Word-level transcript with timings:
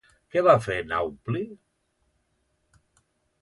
Què 0.35 0.41
va 0.45 0.53
fer 0.67 0.77
Naupli? 0.93 1.43